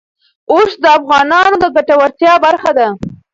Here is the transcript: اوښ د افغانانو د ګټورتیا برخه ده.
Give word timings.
اوښ 0.51 0.71
د 0.83 0.85
افغانانو 0.97 1.55
د 1.61 1.65
ګټورتیا 1.75 2.33
برخه 2.45 2.71
ده. 2.77 2.87